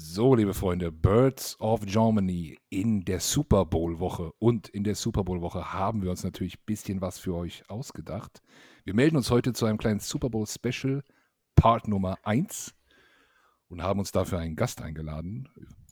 [0.00, 4.30] So, liebe Freunde, Birds of Germany in der Super Bowl-Woche.
[4.38, 8.40] Und in der Super Bowl-Woche haben wir uns natürlich ein bisschen was für euch ausgedacht.
[8.84, 11.02] Wir melden uns heute zu einem kleinen Super Bowl-Special,
[11.56, 12.76] Part Nummer 1.
[13.66, 15.48] Und haben uns dafür einen Gast eingeladen,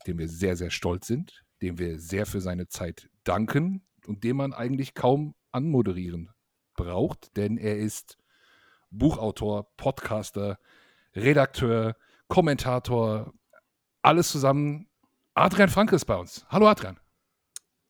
[0.06, 4.36] dem wir sehr, sehr stolz sind, dem wir sehr für seine Zeit danken und den
[4.36, 6.30] man eigentlich kaum anmoderieren
[6.76, 8.18] braucht, denn er ist
[8.90, 10.60] Buchautor, Podcaster,
[11.16, 11.96] Redakteur,
[12.28, 13.32] Kommentator,
[14.06, 14.86] alles zusammen.
[15.34, 16.46] Adrian Franke ist bei uns.
[16.48, 16.98] Hallo Adrian.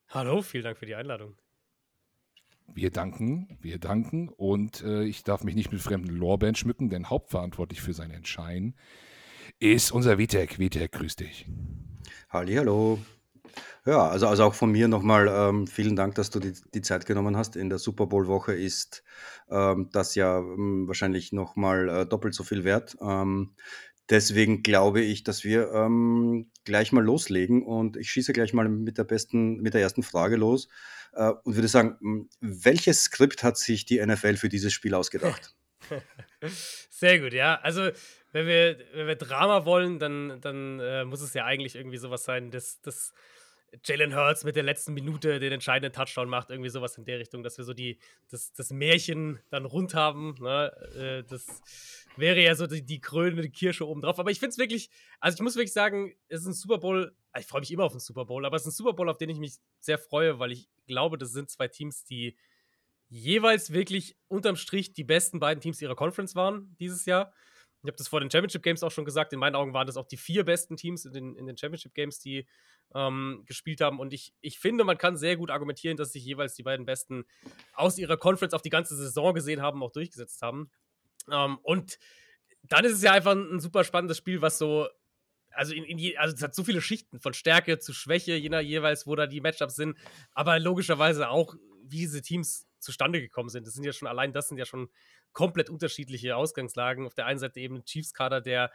[0.09, 1.37] Hallo, vielen Dank für die Einladung.
[2.69, 7.11] Wir danken, wir danken und äh, ich darf mich nicht mit fremden Lorbeeren schmücken, denn
[7.11, 8.77] hauptverantwortlich für sein Entscheiden
[9.59, 10.59] ist unser Vitek.
[10.59, 11.47] Vitek, grüß dich.
[12.30, 12.98] Hallo.
[13.84, 17.06] Ja, also, also auch von mir nochmal ähm, vielen Dank, dass du die, die Zeit
[17.06, 17.56] genommen hast.
[17.56, 19.05] In der Super Bowl-Woche ist
[19.48, 22.97] ähm, das ja ähm, wahrscheinlich nochmal äh, doppelt so viel wert.
[23.01, 23.55] Ähm,
[24.10, 28.98] deswegen glaube ich, dass wir ähm, gleich mal loslegen und ich schieße gleich mal mit
[28.98, 30.69] der besten, mit der ersten Frage los
[31.12, 35.55] äh, und würde sagen, welches Skript hat sich die NFL für dieses Spiel ausgedacht?
[36.91, 37.61] Sehr gut, ja.
[37.61, 37.91] Also
[38.33, 42.25] wenn wir, wenn wir Drama wollen, dann, dann äh, muss es ja eigentlich irgendwie sowas
[42.25, 43.12] sein, dass das
[43.84, 47.42] Jalen Hurts mit der letzten Minute den entscheidenden Touchdown macht, irgendwie sowas in der Richtung,
[47.42, 47.98] dass wir so die,
[48.31, 50.34] das, das Märchen dann rund haben.
[50.41, 50.72] Ne?
[50.95, 51.62] Äh, das
[52.17, 54.19] wäre ja so die, die krönende Kirsche obendrauf.
[54.19, 57.14] Aber ich finde es wirklich, also ich muss wirklich sagen, es ist ein Super Bowl,
[57.33, 59.09] ah, ich freue mich immer auf den Super Bowl, aber es ist ein Super Bowl,
[59.09, 62.37] auf den ich mich sehr freue, weil ich glaube, das sind zwei Teams, die
[63.09, 67.33] jeweils wirklich unterm Strich die besten beiden Teams ihrer Conference waren dieses Jahr.
[67.83, 69.33] Ich habe das vor den Championship Games auch schon gesagt.
[69.33, 71.94] In meinen Augen waren das auch die vier besten Teams in den, in den Championship
[71.94, 72.47] Games, die
[72.95, 73.98] ähm, gespielt haben.
[73.98, 77.25] Und ich, ich finde, man kann sehr gut argumentieren, dass sich jeweils die beiden Besten
[77.75, 80.70] aus ihrer Conference auf die ganze Saison gesehen haben, auch durchgesetzt haben.
[81.31, 81.98] Ähm, und
[82.62, 84.89] dann ist es ja einfach ein, super spannendes Spiel, was so
[85.53, 88.51] also, in, in je, also es hat so viele Schichten von Stärke zu Schwäche, je
[88.51, 89.97] nach jeweils, wo da die Matchups sind,
[90.34, 93.66] aber logischerweise auch, wie diese Teams zustande gekommen sind.
[93.66, 94.91] Das sind ja schon, allein das sind ja schon
[95.33, 97.06] komplett unterschiedliche Ausgangslagen.
[97.06, 98.71] Auf der einen Seite eben Chiefs-Kader, der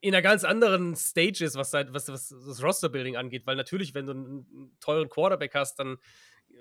[0.00, 4.06] in einer ganz anderen Stage ist, was, was, was das Roster-Building angeht, weil natürlich, wenn
[4.06, 5.98] du einen teuren Quarterback hast, dann,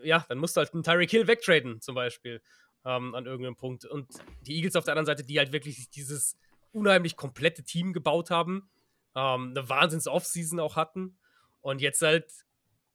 [0.04, 2.42] ja, dann musst du halt einen Tyreek Hill wegtraden, zum Beispiel,
[2.86, 3.86] ähm, an irgendeinem Punkt.
[3.86, 4.08] Und
[4.42, 6.36] die Eagles auf der anderen Seite, die halt wirklich dieses
[6.72, 8.70] unheimlich komplette Team gebaut haben,
[9.16, 11.18] ähm, eine Wahnsinns-Offseason auch hatten
[11.62, 12.32] und jetzt halt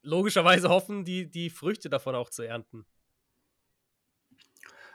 [0.03, 2.85] logischerweise hoffen, die, die Früchte davon auch zu ernten.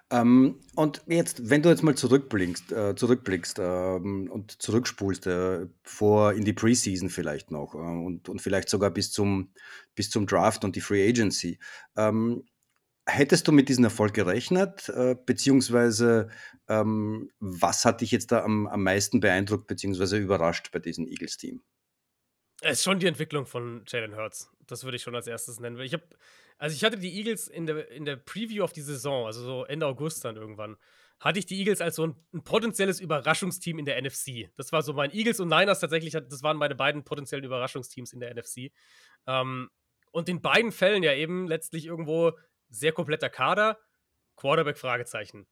[0.09, 6.33] Ähm, und jetzt, wenn du jetzt mal zurückblickst, äh, zurückblickst ähm, und zurückspulst, äh, vor
[6.33, 9.51] in die Preseason vielleicht noch äh, und, und vielleicht sogar bis zum,
[9.95, 11.59] bis zum Draft und die Free Agency,
[11.97, 12.45] ähm,
[13.05, 16.29] hättest du mit diesem Erfolg gerechnet, äh, beziehungsweise
[16.69, 21.61] ähm, was hat dich jetzt da am, am meisten beeindruckt, beziehungsweise überrascht bei diesem Eagles-Team?
[22.61, 24.49] Es ist schon die Entwicklung von Jalen Hurts.
[24.65, 25.79] Das würde ich schon als erstes nennen.
[25.79, 26.03] Ich habe
[26.57, 29.65] also ich hatte die Eagles in der, in der Preview auf die Saison, also so
[29.65, 30.77] Ende August dann irgendwann,
[31.19, 34.49] hatte ich die Eagles als so ein, ein, potenzielles Überraschungsteam in der NFC.
[34.55, 38.19] Das war so mein Eagles und Niners tatsächlich, das waren meine beiden potenziellen Überraschungsteams in
[38.19, 38.71] der NFC.
[39.25, 39.69] Ähm,
[40.11, 42.37] und in beiden Fällen ja eben letztlich irgendwo
[42.69, 43.79] sehr kompletter Kader,
[44.35, 45.47] Quarterback Fragezeichen.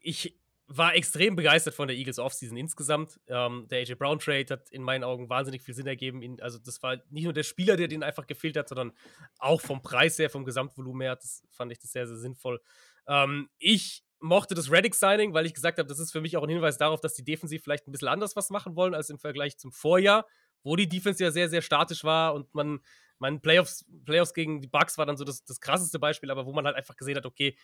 [0.00, 0.40] Ich
[0.76, 3.20] war extrem begeistert von der Eagles Offseason insgesamt.
[3.26, 6.40] Ähm, der AJ Brown Trade hat in meinen Augen wahnsinnig viel Sinn ergeben.
[6.40, 8.92] also, das war nicht nur der Spieler, der den einfach gefehlt hat, sondern
[9.38, 11.16] auch vom Preis her, vom Gesamtvolumen her.
[11.16, 12.60] Das fand ich das sehr, sehr sinnvoll.
[13.06, 16.48] Ähm, ich mochte das Reddick-Signing, weil ich gesagt habe, das ist für mich auch ein
[16.48, 19.58] Hinweis darauf, dass die Defensiv vielleicht ein bisschen anders was machen wollen als im Vergleich
[19.58, 20.26] zum Vorjahr,
[20.62, 22.80] wo die Defense ja sehr, sehr statisch war und man,
[23.18, 26.52] man Playoffs, Playoffs gegen die Bucks war dann so das, das krasseste Beispiel, aber wo
[26.52, 27.56] man halt einfach gesehen hat, okay,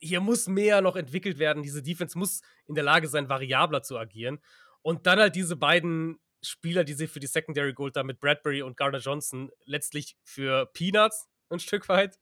[0.00, 1.62] hier muss mehr noch entwickelt werden.
[1.62, 4.40] Diese Defense muss in der Lage sein, variabler zu agieren.
[4.82, 8.62] Und dann halt diese beiden Spieler, die sie für die Secondary Gold da mit Bradbury
[8.62, 12.18] und Gardner Johnson letztlich für Peanuts ein Stück weit.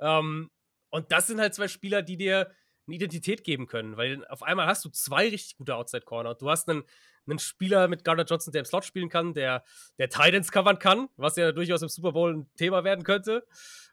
[0.00, 0.50] Ähm,
[0.90, 2.52] und das sind halt zwei Spieler, die dir
[2.86, 6.34] eine Identität geben können, weil auf einmal hast du zwei richtig gute Outside Corner.
[6.34, 6.82] Du hast einen,
[7.28, 9.62] einen Spieler mit Gardner Johnson, der im Slot spielen kann, der,
[9.98, 13.46] der Titans covern kann, was ja durchaus im Super Bowl ein Thema werden könnte.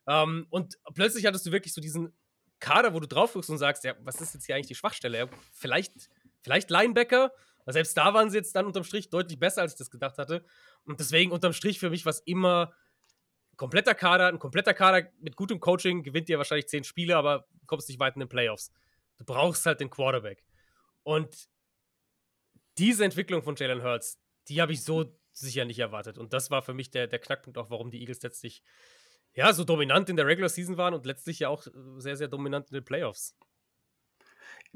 [0.08, 2.18] Ähm, und plötzlich hattest du wirklich so diesen
[2.60, 5.18] Kader, wo du drauf guckst und sagst, ja, was ist jetzt hier eigentlich die Schwachstelle?
[5.18, 6.10] Ja, vielleicht,
[6.42, 7.32] vielleicht Linebacker,
[7.64, 10.18] aber selbst da waren sie jetzt dann unterm Strich deutlich besser, als ich das gedacht
[10.18, 10.46] hatte.
[10.86, 12.74] Und deswegen unterm Strich für mich was immer
[13.58, 17.90] kompletter Kader, ein kompletter Kader mit gutem Coaching gewinnt dir wahrscheinlich zehn Spiele, aber kommst
[17.90, 18.72] nicht weit in den Playoffs.
[19.18, 20.44] Du brauchst halt den Quarterback.
[21.04, 21.50] Und
[22.78, 26.18] diese Entwicklung von Jalen Hurts, die habe ich so sicher nicht erwartet.
[26.18, 28.64] Und das war für mich der, der Knackpunkt auch, warum die Eagles letztlich
[29.38, 32.28] ja, so dominant in der Regular Season waren und letztlich ja auch äh, sehr, sehr
[32.28, 33.36] dominant in den Playoffs.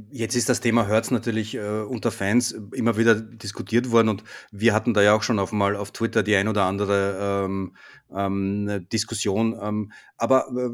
[0.09, 4.73] Jetzt ist das Thema Hurts natürlich äh, unter Fans immer wieder diskutiert worden und wir
[4.73, 7.75] hatten da ja auch schon auf mal auf Twitter die ein oder andere ähm,
[8.15, 9.59] ähm, Diskussion.
[9.61, 10.69] Ähm, aber äh,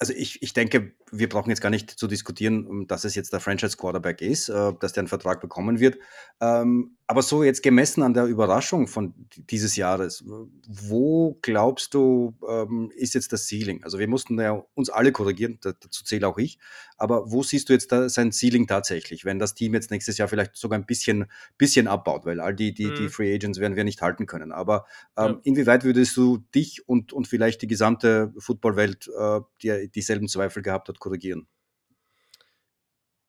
[0.00, 3.40] also ich, ich denke, wir brauchen jetzt gar nicht zu diskutieren, dass es jetzt der
[3.40, 5.98] Franchise Quarterback ist, äh, dass der einen Vertrag bekommen wird.
[6.40, 10.24] Ähm, aber so jetzt gemessen an der Überraschung von dieses Jahres,
[10.66, 13.84] wo glaubst du, ähm, ist jetzt das Ceiling?
[13.84, 16.58] Also wir mussten ja uns alle korrigieren, dazu zähle auch ich.
[17.00, 20.28] Aber wo siehst du jetzt da sein Ceiling tatsächlich, wenn das Team jetzt nächstes Jahr
[20.28, 22.94] vielleicht sogar ein bisschen, bisschen abbaut, weil all die, die, mhm.
[22.94, 24.52] die Free Agents werden wir nicht halten können.
[24.52, 24.84] Aber
[25.16, 25.40] ähm, ja.
[25.44, 30.90] inwieweit würdest du dich und, und vielleicht die gesamte Footballwelt, äh, die dieselben Zweifel gehabt
[30.90, 31.48] hat, korrigieren?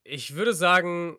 [0.04, 1.18] Ich würde sagen,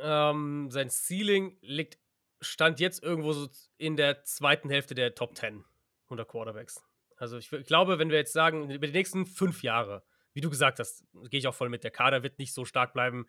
[0.00, 1.98] ähm, sein Ceiling liegt
[2.40, 5.64] Stand jetzt irgendwo so in der zweiten Hälfte der Top 10
[6.06, 6.82] 100 Quarterbacks.
[7.16, 10.02] Also ich glaube, wenn wir jetzt sagen, über die nächsten fünf Jahre,
[10.34, 12.92] wie du gesagt hast, gehe ich auch voll mit, der Kader wird nicht so stark
[12.92, 13.26] bleiben.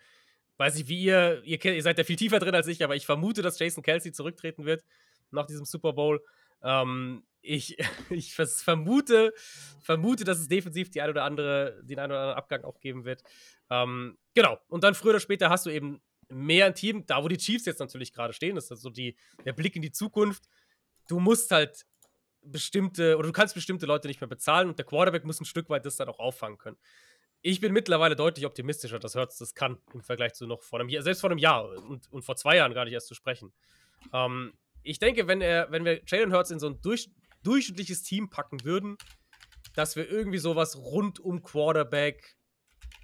[0.57, 3.05] Weiß ich, wie ihr, ihr, ihr seid da viel tiefer drin als ich, aber ich
[3.05, 4.83] vermute, dass Jason Kelsey zurücktreten wird
[5.31, 6.23] nach diesem Super Bowl.
[6.61, 7.77] Ähm, ich,
[8.09, 9.33] ich vermute,
[9.81, 13.05] vermute, dass es defensiv die ein oder andere, den einen oder anderen Abgang auch geben
[13.05, 13.23] wird.
[13.69, 14.59] Ähm, genau.
[14.67, 17.65] Und dann früher oder später hast du eben mehr ein Team, da wo die Chiefs
[17.65, 19.15] jetzt natürlich gerade stehen, das ist so die,
[19.45, 20.43] der Blick in die Zukunft.
[21.07, 21.85] Du musst halt
[22.43, 25.69] bestimmte, oder du kannst bestimmte Leute nicht mehr bezahlen und der Quarterback muss ein Stück
[25.69, 26.77] weit das dann auch auffangen können.
[27.41, 30.89] Ich bin mittlerweile deutlich optimistischer, dass Hurts das kann im Vergleich zu noch vor einem
[30.89, 33.53] Jahr, selbst vor einem Jahr und, und vor zwei Jahren gar nicht erst zu sprechen.
[34.13, 37.09] Ähm, ich denke, wenn, er, wenn wir Jalen Hurts in so ein durch,
[37.43, 38.97] durchschnittliches Team packen würden,
[39.75, 42.35] dass wir irgendwie sowas rund um Quarterback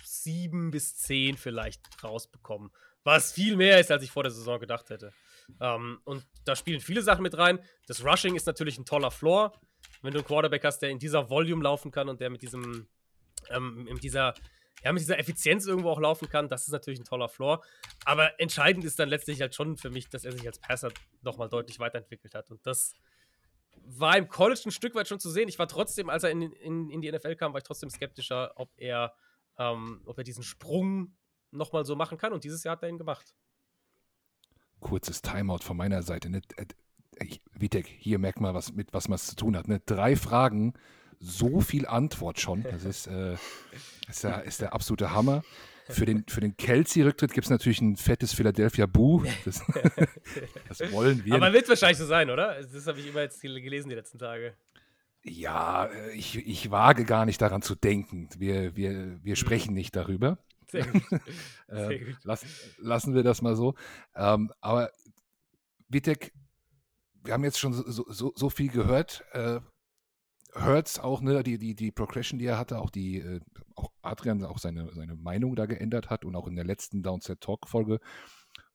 [0.04, 2.72] 7 bis 10 vielleicht rausbekommen.
[3.04, 5.14] Was viel mehr ist, als ich vor der Saison gedacht hätte.
[5.60, 7.60] Ähm, und da spielen viele Sachen mit rein.
[7.88, 9.54] Das Rushing ist natürlich ein toller Floor.
[10.02, 12.88] Wenn du einen Quarterback hast, der in dieser Volume laufen kann und der mit diesem,
[13.50, 14.34] ähm, mit dieser,
[14.84, 17.64] ja, mit dieser Effizienz irgendwo auch laufen kann, das ist natürlich ein toller Floor.
[18.06, 20.92] Aber entscheidend ist dann letztlich halt schon für mich, dass er sich als Passer
[21.22, 22.50] nochmal deutlich weiterentwickelt hat.
[22.50, 22.94] Und das
[23.86, 25.50] war im College ein Stück weit schon zu sehen.
[25.50, 28.54] Ich war trotzdem, als er in, in, in die NFL kam, war ich trotzdem skeptischer,
[28.56, 29.14] ob er,
[29.58, 31.16] ähm, ob er diesen Sprung
[31.52, 32.34] nochmal so machen kann.
[32.34, 33.34] Und dieses Jahr hat er ihn gemacht.
[34.80, 36.30] Kurzes Timeout von meiner Seite.
[36.30, 36.42] Ne?
[37.54, 39.68] Vitek, hier merkt mal, was, mit was man es zu tun hat.
[39.68, 39.82] Ne?
[39.86, 40.74] Drei Fragen,
[41.20, 42.64] so viel Antwort schon.
[42.64, 43.36] Das ist, äh,
[44.08, 45.44] ist, der, ist der absolute Hammer.
[45.90, 49.24] Für den, für den Kelsey-Rücktritt gibt es natürlich ein fettes Philadelphia Boo.
[49.44, 49.64] Das,
[50.68, 51.34] das, wollen wir.
[51.34, 52.62] Aber wird wahrscheinlich so sein, oder?
[52.62, 54.54] Das habe ich immer jetzt gelesen die letzten Tage.
[55.24, 58.30] Ja, äh, ich, ich wage gar nicht daran zu denken.
[58.38, 59.36] Wir, wir, wir hm.
[59.36, 60.38] sprechen nicht darüber.
[60.70, 61.04] Sehr gut.
[61.68, 62.18] Sehr äh, gut.
[62.24, 62.46] Lass,
[62.78, 63.76] lassen wir das mal so.
[64.16, 64.92] Ähm, aber
[65.88, 66.34] Vitek,
[67.24, 69.26] wir haben jetzt schon so, so, so viel gehört.
[69.32, 69.60] Äh,
[70.56, 73.40] Hurts auch, ne, die, die, die Progression, die er hatte, auch die, äh,
[73.76, 77.42] auch Adrian auch seine, seine Meinung da geändert hat und auch in der letzten Downset
[77.42, 78.00] Talk-Folge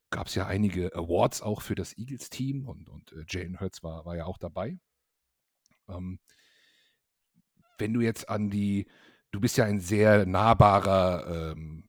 [0.09, 4.05] gab es ja einige Awards auch für das Eagles-Team und, und äh, Jalen Hurts war,
[4.05, 4.79] war ja auch dabei.
[5.89, 6.19] Ähm,
[7.77, 8.87] wenn du jetzt an die,
[9.35, 11.83] du bist ja ein sehr nahbarer ähm,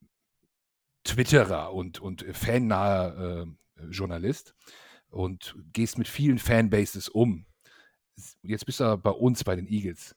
[1.05, 3.47] Twitterer und, und fannaher
[3.79, 4.55] äh, Journalist
[5.11, 7.47] und gehst mit vielen Fanbases um.
[8.43, 10.17] Jetzt bist du bei uns bei den Eagles.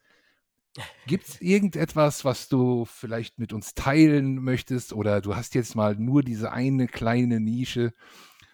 [1.05, 4.91] Gibt es irgendetwas, was du vielleicht mit uns teilen möchtest?
[4.91, 7.93] Oder du hast jetzt mal nur diese eine kleine Nische.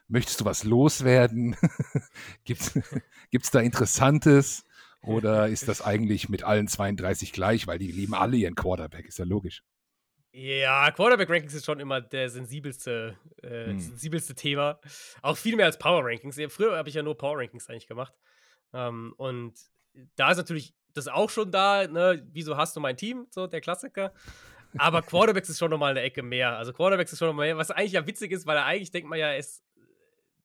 [0.09, 1.55] Möchtest du was loswerden?
[2.43, 4.65] Gibt es da Interessantes?
[5.05, 9.05] Oder ist das eigentlich mit allen 32 gleich, weil die lieben alle ihren Quarterback?
[9.05, 9.63] Ist ja logisch.
[10.31, 13.79] Ja, Quarterback-Rankings ist schon immer der sensibelste, äh, hm.
[13.79, 14.81] sensibelste Thema.
[15.21, 16.37] Auch viel mehr als Power-Rankings.
[16.49, 18.13] Früher habe ich ja nur Power-Rankings eigentlich gemacht.
[18.73, 19.53] Ähm, und
[20.17, 22.27] da ist natürlich das auch schon da, ne?
[22.31, 23.27] Wieso hast du mein Team?
[23.29, 24.13] So, der Klassiker.
[24.77, 26.57] Aber Quarterbacks ist schon nochmal eine Ecke mehr.
[26.57, 29.19] Also Quarterbacks ist schon nochmal mehr, was eigentlich ja witzig ist, weil eigentlich denkt man
[29.19, 29.63] ja, es,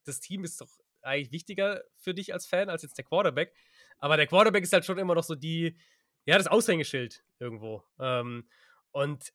[0.05, 0.69] das Team ist doch
[1.01, 3.53] eigentlich wichtiger für dich als Fan als jetzt der Quarterback.
[4.01, 5.77] Aber der Quarterback ist halt schon immer noch so die,
[6.25, 7.83] ja, das Aushängeschild irgendwo.
[7.99, 8.49] Ähm,
[8.91, 9.31] und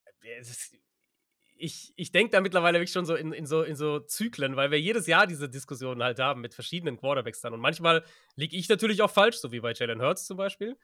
[1.57, 4.71] ich, ich denke da mittlerweile wirklich schon so in, in, so in so Zyklen, weil
[4.71, 7.55] wir jedes Jahr diese Diskussionen halt haben mit verschiedenen Quarterbacks dann.
[7.55, 8.05] Und manchmal
[8.35, 10.77] liege ich natürlich auch falsch, so wie bei Jalen Hurts zum Beispiel.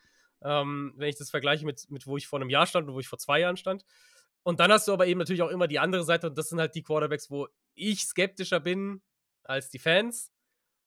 [0.42, 3.00] Ähm, wenn ich das vergleiche mit, mit wo ich vor einem Jahr stand und wo
[3.00, 3.84] ich vor zwei Jahren stand.
[4.44, 6.58] Und dann hast du aber eben natürlich auch immer die andere Seite und das sind
[6.58, 9.02] halt die Quarterbacks, wo ich skeptischer bin
[9.44, 10.32] als die Fans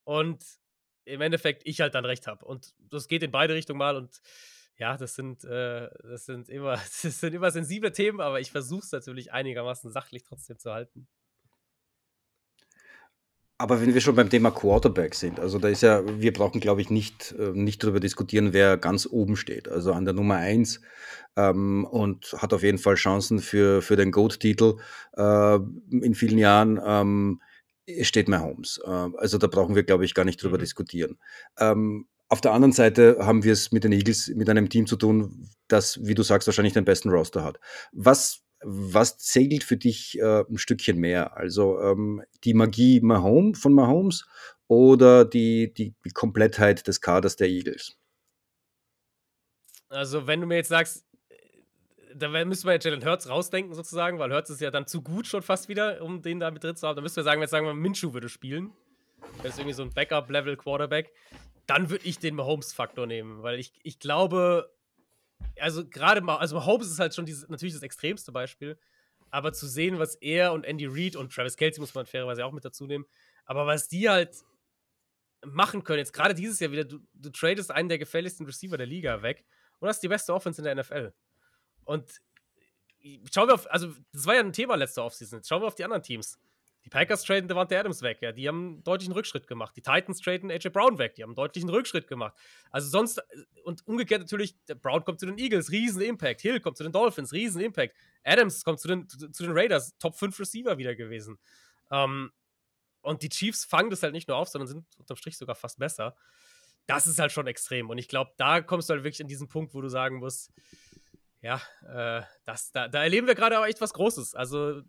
[0.03, 0.43] und
[1.05, 2.45] im Endeffekt ich halt dann recht habe.
[2.45, 4.21] Und das geht in beide Richtungen mal und
[4.77, 8.83] ja, das sind, äh, das sind immer, das sind immer sensible Themen, aber ich versuche
[8.83, 11.07] es natürlich einigermaßen sachlich trotzdem zu halten.
[13.57, 16.81] Aber wenn wir schon beim Thema Quarterback sind, also da ist ja, wir brauchen, glaube
[16.81, 19.69] ich, nicht, äh, nicht darüber diskutieren, wer ganz oben steht.
[19.69, 20.81] Also an der Nummer eins
[21.37, 24.75] ähm, und hat auf jeden Fall Chancen für, für den GOAT-Titel
[25.15, 26.81] äh, in vielen Jahren.
[26.85, 27.41] Ähm,
[28.01, 28.79] steht Mahomes.
[28.83, 30.61] Äh, also da brauchen wir, glaube ich, gar nicht drüber mhm.
[30.61, 31.17] diskutieren.
[31.59, 34.95] Ähm, auf der anderen Seite haben wir es mit den Eagles, mit einem Team zu
[34.95, 37.59] tun, das, wie du sagst, wahrscheinlich den besten Roster hat.
[37.91, 41.37] Was was zählt für dich äh, ein Stückchen mehr?
[41.37, 44.25] Also ähm, die Magie Mahomes, von Mahomes
[44.67, 47.97] oder die, die, die Komplettheit des Kaders der Eagles?
[49.89, 51.05] Also, wenn du mir jetzt sagst,
[52.17, 55.27] da müssen wir ja Jalen Hurts rausdenken, sozusagen, weil Hurts ist ja dann zu gut
[55.27, 56.95] schon fast wieder, um den da mit drin zu haben.
[56.95, 58.71] Dann müssen wir sagen, jetzt sagen wir, Minshew würde spielen.
[59.43, 61.11] Das ist irgendwie so ein Backup-Level-Quarterback.
[61.67, 64.71] Dann würde ich den Mahomes-Faktor nehmen, weil ich, ich glaube,
[65.59, 68.77] also gerade mal, also Mahomes ist halt schon dieses, natürlich das extremste Beispiel,
[69.29, 72.51] aber zu sehen, was er und Andy Reid und Travis Kelsey muss man fairerweise auch
[72.51, 73.05] mit dazu nehmen,
[73.45, 74.37] aber was die halt
[75.45, 78.87] machen können, jetzt gerade dieses Jahr wieder, du, du tradest einen der gefährlichsten Receiver der
[78.87, 79.43] Liga weg
[79.79, 81.13] und hast die beste Offense in der NFL.
[81.85, 82.21] Und
[83.33, 85.75] schauen wir auf, also das war ja ein Thema letzte Offseason, jetzt schauen wir auf
[85.75, 86.39] die anderen Teams.
[86.83, 89.75] Die Packers traden Devante Adams weg, ja, die haben einen deutlichen Rückschritt gemacht.
[89.75, 92.35] Die Titans traden AJ Brown weg, die haben einen deutlichen Rückschritt gemacht.
[92.69, 93.23] Also sonst,
[93.63, 96.41] und umgekehrt natürlich, Brown kommt zu den Eagles, riesen Impact.
[96.41, 97.95] Hill kommt zu den Dolphins, riesen Impact.
[98.23, 101.39] Adams kommt zu den, zu, zu den Raiders, Top 5 Receiver wieder gewesen.
[101.89, 102.31] Ähm,
[103.01, 105.79] und die Chiefs fangen das halt nicht nur auf, sondern sind unterm Strich sogar fast
[105.79, 106.15] besser.
[106.85, 107.89] Das ist halt schon extrem.
[107.89, 110.51] Und ich glaube, da kommst du halt wirklich an diesen Punkt, wo du sagen musst,
[111.45, 114.33] ja, äh, das, da, da erleben wir gerade auch echt was Großes.
[114.33, 114.81] Also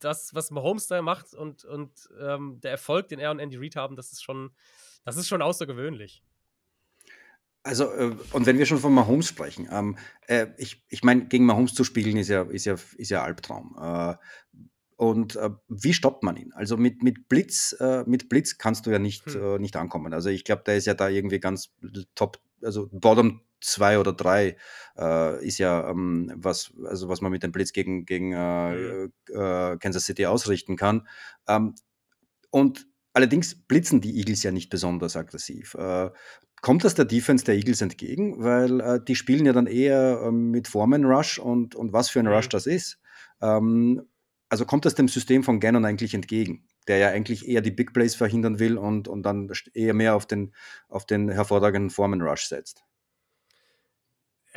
[0.00, 3.76] das, was Mahomes da macht und, und ähm, der Erfolg, den er und Andy Reid
[3.76, 4.50] haben, das ist schon,
[5.04, 6.24] das ist schon außergewöhnlich.
[7.62, 11.46] Also, äh, und wenn wir schon von Mahomes sprechen, ähm, äh, ich, ich meine, gegen
[11.46, 13.76] Mahomes zu spielen ist ja, ist ja, ist ja Albtraum.
[13.80, 14.16] Äh,
[14.96, 16.52] und äh, wie stoppt man ihn?
[16.52, 19.60] Also mit, mit, Blitz, äh, mit Blitz kannst du ja nicht, hm.
[19.60, 20.12] Nicht ankommen.
[20.12, 21.72] Also ich glaube, der ist ja da irgendwie ganz
[22.16, 24.56] top, also Bottom zwei oder drei
[24.98, 29.12] äh, ist ja ähm, was, also was man mit dem Blitz gegen, gegen äh, mhm.
[29.28, 31.06] äh, Kansas City ausrichten kann.
[31.48, 31.74] Ähm,
[32.50, 35.74] und allerdings blitzen die Eagles ja nicht besonders aggressiv.
[35.74, 36.10] Äh,
[36.60, 38.42] kommt das der Defense der Eagles entgegen?
[38.42, 42.20] Weil äh, die spielen ja dann eher ähm, mit Foreman Rush und, und was für
[42.20, 42.50] ein Rush mhm.
[42.50, 43.00] das ist.
[43.40, 44.02] Ähm,
[44.48, 46.66] also kommt das dem System von Gannon eigentlich entgegen?
[46.86, 50.26] der ja eigentlich eher die Big Plays verhindern will und, und dann eher mehr auf
[50.26, 50.54] den,
[50.88, 52.84] auf den hervorragenden Foreman Rush setzt.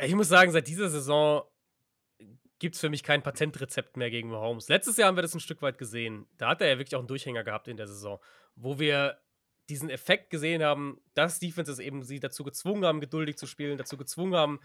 [0.02, 1.42] Ich muss sagen, seit dieser Saison
[2.58, 4.68] gibt es für mich kein Patentrezept mehr gegen Mahomes.
[4.68, 6.26] Letztes Jahr haben wir das ein Stück weit gesehen.
[6.38, 8.18] Da hat er ja wirklich auch einen Durchhänger gehabt in der Saison,
[8.56, 9.18] wo wir
[9.68, 13.96] diesen Effekt gesehen haben, dass Defenses eben sie dazu gezwungen haben, geduldig zu spielen, dazu
[13.96, 14.60] gezwungen haben,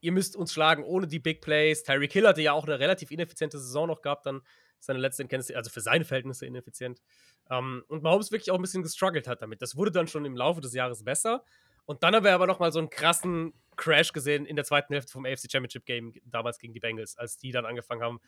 [0.00, 1.82] ihr müsst uns schlagen ohne die Big Plays.
[1.82, 4.40] Tyreek Hill hatte ja auch eine relativ ineffiziente Saison noch gehabt, dann
[4.78, 7.00] seine letzte Kenntnis, also für seine Verhältnisse ineffizient.
[7.48, 9.60] Um, ähm, und Mahomes wirklich auch ein bisschen gestruggelt hat damit.
[9.60, 11.44] Das wurde dann schon im Laufe des Jahres besser.
[11.86, 14.92] Und dann haben wir aber noch mal so einen krassen Crash gesehen in der zweiten
[14.92, 18.20] Hälfte vom AFC Championship Game damals gegen die Bengals, als die dann angefangen haben,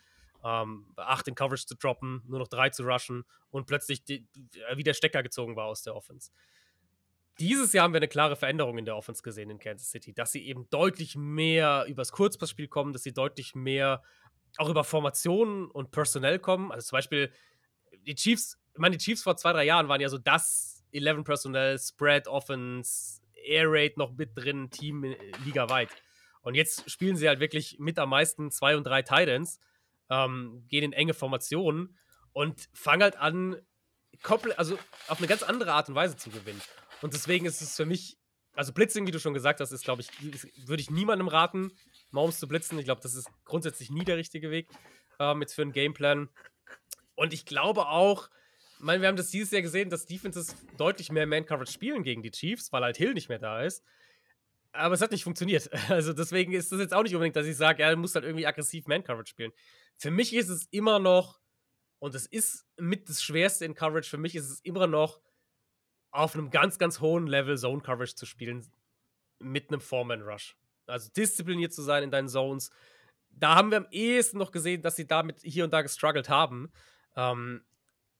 [0.44, 4.26] ähm, acht in Coverage zu droppen, nur noch drei zu rushen und plötzlich die,
[4.74, 6.30] wie der Stecker gezogen war aus der Offense.
[7.38, 10.32] Dieses Jahr haben wir eine klare Veränderung in der Offense gesehen in Kansas City, dass
[10.32, 14.02] sie eben deutlich mehr übers Kurzpassspiel kommen, dass sie deutlich mehr
[14.58, 16.70] auch über Formationen und Personell kommen.
[16.72, 17.32] Also zum Beispiel
[18.06, 21.24] die Chiefs, ich meine, die Chiefs vor zwei, drei Jahren waren ja so das 11
[21.24, 25.90] Personell, Spread Offense, Air Raid noch mit drin, Team äh, ligaweit.
[26.42, 29.60] Und jetzt spielen sie halt wirklich mit am meisten zwei und drei Titans,
[30.10, 31.96] ähm, gehen in enge Formationen
[32.32, 33.56] und fangen halt an,
[34.56, 36.60] also auf eine ganz andere Art und Weise zu gewinnen.
[37.00, 38.18] Und deswegen ist es für mich,
[38.54, 40.08] also Blitzing, wie du schon gesagt hast, ist, glaube ich,
[40.66, 41.72] würde ich niemandem raten,
[42.10, 42.78] Maums zu blitzen.
[42.78, 44.68] Ich glaube, das ist grundsätzlich nie der richtige Weg
[45.18, 46.28] ähm, jetzt für einen Gameplan.
[47.14, 48.28] Und ich glaube auch,
[48.82, 52.20] ich meine, wir haben das dieses Jahr gesehen, dass Defenses deutlich mehr Man-Coverage spielen gegen
[52.20, 53.84] die Chiefs, weil halt Hill nicht mehr da ist.
[54.72, 55.70] Aber es hat nicht funktioniert.
[55.88, 58.44] Also deswegen ist das jetzt auch nicht unbedingt, dass ich sage, er muss halt irgendwie
[58.44, 59.52] aggressiv Man-Coverage spielen.
[59.98, 61.38] Für mich ist es immer noch,
[62.00, 65.20] und es ist mit das Schwerste in Coverage, für mich ist es immer noch
[66.10, 68.66] auf einem ganz, ganz hohen Level Zone-Coverage zu spielen
[69.38, 70.56] mit einem Foreman-Rush.
[70.86, 72.72] Also diszipliniert zu sein in deinen Zones.
[73.30, 76.72] Da haben wir am ehesten noch gesehen, dass sie damit hier und da gestruggelt haben.
[77.14, 77.62] Ähm,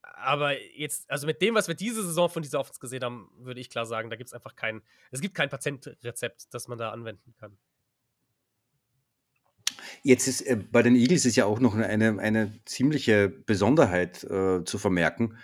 [0.03, 3.61] aber jetzt, also mit dem, was wir diese Saison von dieser Offense gesehen haben, würde
[3.61, 6.91] ich klar sagen, da gibt es einfach kein, es gibt kein Patentrezept, das man da
[6.91, 7.57] anwenden kann.
[10.03, 14.65] Jetzt ist äh, bei den Eagles ist ja auch noch eine, eine ziemliche Besonderheit äh,
[14.65, 15.37] zu vermerken.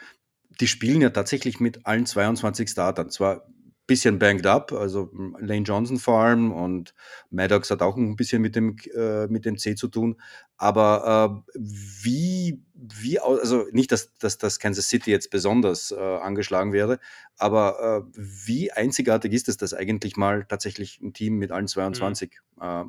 [0.60, 3.10] Die spielen ja tatsächlich mit allen 22 Startern.
[3.10, 3.46] Zwar
[3.88, 6.94] bisschen banged up, also Lane Johnson vor allem und
[7.30, 10.20] Maddox hat auch ein bisschen mit dem, äh, mit dem C zu tun.
[10.56, 16.72] Aber äh, wie, wie, also nicht, dass, dass das Kansas City jetzt besonders äh, angeschlagen
[16.72, 17.00] wäre,
[17.38, 22.30] aber äh, wie einzigartig ist es, dass eigentlich mal tatsächlich ein Team mit allen 22
[22.56, 22.62] mhm.
[22.62, 22.84] Äh,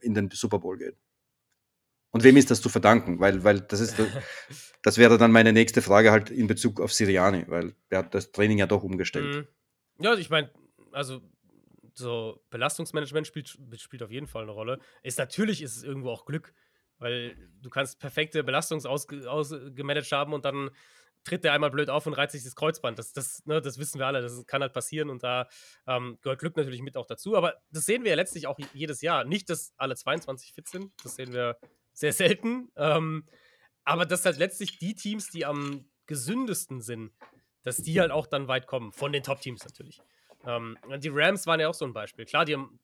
[0.00, 0.96] in den Super Bowl geht?
[2.12, 3.20] Und wem ist das zu verdanken?
[3.20, 3.96] Weil, weil das ist,
[4.82, 8.32] das wäre dann meine nächste Frage halt in Bezug auf Siriani, weil der hat das
[8.32, 9.34] Training ja doch umgestellt.
[9.34, 9.48] Mhm.
[10.02, 10.50] Ja, ich meine,
[10.92, 11.20] also
[11.94, 14.78] so Belastungsmanagement spielt, spielt auf jeden Fall eine Rolle.
[15.02, 16.54] Ist natürlich ist es irgendwo auch Glück,
[16.98, 20.70] weil du kannst perfekte Belastung ausgemanagt haben und dann
[21.24, 22.98] tritt der einmal blöd auf und reizt sich das Kreuzband.
[22.98, 25.48] Das, das, ne, das wissen wir alle, das kann halt passieren und da
[25.86, 27.36] ähm, gehört Glück natürlich mit auch dazu.
[27.36, 29.24] Aber das sehen wir ja letztlich auch jedes Jahr.
[29.24, 31.58] Nicht, dass alle 22 fit sind, das sehen wir
[31.92, 32.70] sehr selten.
[32.76, 33.26] Ähm,
[33.84, 37.12] aber dass halt letztlich die Teams, die am gesündesten sind,
[37.62, 38.92] dass die halt auch dann weit kommen.
[38.92, 40.02] Von den Top-Teams natürlich.
[40.46, 42.24] Ähm, die Rams waren ja auch so ein Beispiel.
[42.24, 42.78] Klar, die haben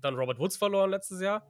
[0.00, 1.46] dann Robert Woods verloren letztes Jahr.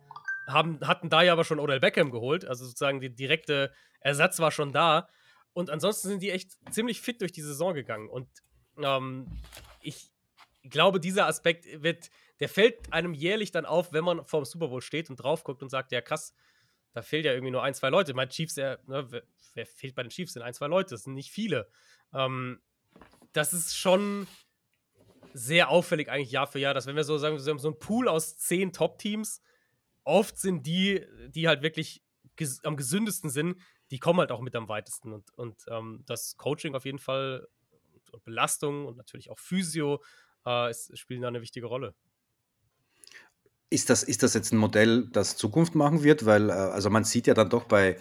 [0.46, 2.44] Haben, hatten da ja aber schon Odell Beckham geholt.
[2.44, 5.08] Also sozusagen der direkte Ersatz war schon da.
[5.52, 8.08] Und ansonsten sind die echt ziemlich fit durch die Saison gegangen.
[8.08, 8.28] Und
[8.82, 9.26] ähm,
[9.80, 10.10] ich
[10.62, 14.68] glaube, dieser Aspekt wird, der fällt einem jährlich dann auf, wenn man vor dem Super
[14.68, 16.34] Bowl steht und drauf guckt und sagt, ja krass,
[16.96, 18.14] da fehlt ja irgendwie nur ein, zwei Leute.
[18.14, 19.22] Mein Chiefs, ja, ne, wer,
[19.52, 20.32] wer, fehlt bei den Chiefs?
[20.32, 21.68] Sind ein, zwei Leute, das sind nicht viele.
[22.14, 22.62] Ähm,
[23.34, 24.26] das ist schon
[25.34, 27.78] sehr auffällig eigentlich Jahr für Jahr, dass wenn wir so sagen, wir haben so einen
[27.78, 29.42] Pool aus zehn Top-Teams,
[30.04, 32.02] oft sind die, die halt wirklich
[32.36, 33.60] ges am gesündesten sind,
[33.90, 35.12] die kommen halt auch mit am weitesten.
[35.12, 37.46] Und, und ähm, das Coaching auf jeden Fall
[38.10, 40.02] und Belastung und natürlich auch Physio
[40.46, 41.94] äh, ist, spielen da eine wichtige Rolle.
[43.72, 46.24] Ist das, ist das jetzt ein Modell, das Zukunft machen wird?
[46.24, 47.96] Weil, äh, also man sieht ja dann doch bei,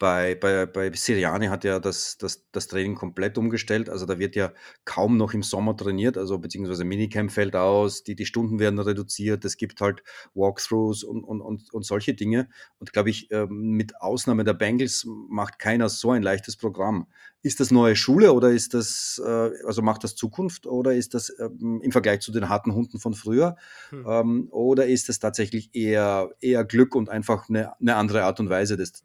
[0.00, 3.90] bei, bei, bei Siriani hat ja das, das, das Training komplett umgestellt.
[3.90, 4.52] Also da wird ja
[4.86, 9.44] kaum noch im Sommer trainiert, also beziehungsweise Minicamp fällt aus, die, die Stunden werden reduziert,
[9.44, 10.02] es gibt halt
[10.32, 12.48] Walkthroughs und, und, und, und solche Dinge.
[12.78, 17.06] Und glaube ich, ähm, mit Ausnahme der Bengals macht keiner so ein leichtes Programm.
[17.42, 21.30] Ist das neue Schule oder ist das, äh, also macht das Zukunft oder ist das
[21.38, 23.56] ähm, im Vergleich zu den harten Hunden von früher?
[23.90, 24.06] Hm.
[24.08, 28.48] Ähm, oder ist das tatsächlich eher, eher Glück und einfach eine, eine andere Art und
[28.48, 29.04] Weise des,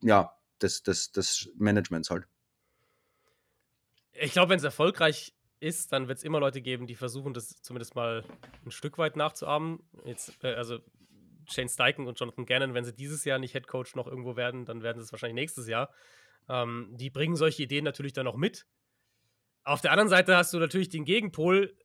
[0.00, 2.26] ja, des, des, des Managements halt.
[4.12, 7.62] Ich glaube, wenn es erfolgreich ist, dann wird es immer Leute geben, die versuchen, das
[7.62, 8.24] zumindest mal
[8.64, 9.80] ein Stück weit nachzuahmen.
[10.04, 10.78] Jetzt, äh, also
[11.50, 14.64] Shane Steichen und Jonathan Gannon, wenn sie dieses Jahr nicht Head Coach noch irgendwo werden,
[14.64, 15.92] dann werden sie es wahrscheinlich nächstes Jahr.
[16.48, 18.66] Ähm, die bringen solche Ideen natürlich dann auch mit.
[19.64, 21.76] Auf der anderen Seite hast du natürlich den Gegenpol.